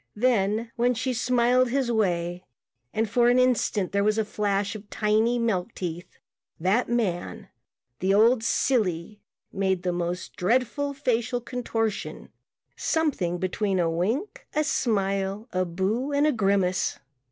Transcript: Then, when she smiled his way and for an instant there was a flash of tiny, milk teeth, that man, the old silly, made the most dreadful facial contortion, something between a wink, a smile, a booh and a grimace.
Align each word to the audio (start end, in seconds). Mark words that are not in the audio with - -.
Then, 0.15 0.71
when 0.77 0.95
she 0.95 1.13
smiled 1.13 1.69
his 1.69 1.91
way 1.91 2.43
and 2.91 3.07
for 3.07 3.29
an 3.29 3.37
instant 3.37 3.91
there 3.91 4.03
was 4.03 4.17
a 4.17 4.25
flash 4.25 4.73
of 4.73 4.89
tiny, 4.89 5.37
milk 5.37 5.75
teeth, 5.75 6.17
that 6.59 6.89
man, 6.89 7.49
the 7.99 8.11
old 8.11 8.43
silly, 8.43 9.21
made 9.53 9.83
the 9.83 9.93
most 9.93 10.35
dreadful 10.35 10.95
facial 10.95 11.39
contortion, 11.39 12.29
something 12.75 13.37
between 13.37 13.77
a 13.77 13.91
wink, 13.91 14.47
a 14.55 14.63
smile, 14.63 15.47
a 15.53 15.67
booh 15.67 16.17
and 16.17 16.25
a 16.25 16.31
grimace. 16.31 16.97